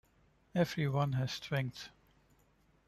[0.55, 1.89] Everyone has strengths.